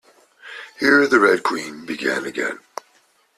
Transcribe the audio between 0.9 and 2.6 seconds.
the Red Queen began again.